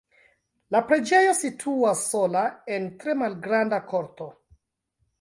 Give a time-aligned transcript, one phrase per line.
[0.75, 2.43] La preĝejo situas sola
[2.79, 4.33] en tre malgranda korto.